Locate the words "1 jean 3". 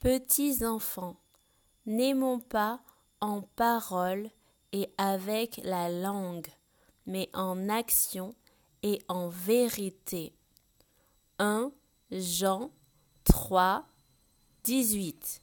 11.38-13.84